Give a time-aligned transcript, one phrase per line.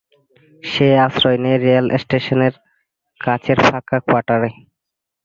[0.63, 2.53] সে আশ্রয় নেয় রেলস্টেশনের
[3.21, 4.49] কাছের ফাঁকা কোয়ার্টারে।